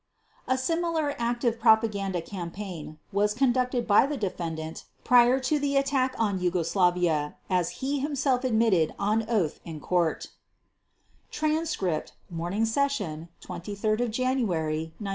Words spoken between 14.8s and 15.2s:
1946).